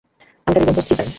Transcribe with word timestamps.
আমি 0.47 0.53
তাদের 0.53 0.67
বন্ধু, 0.67 0.81
স্টিভেন। 0.81 1.07